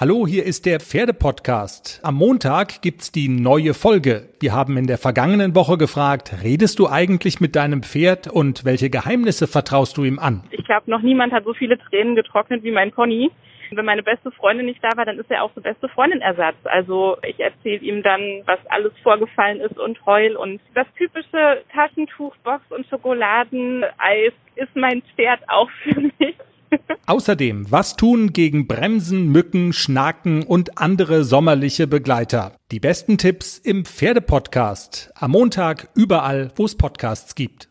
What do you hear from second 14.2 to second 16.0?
Freundin nicht da war, dann ist er auch so beste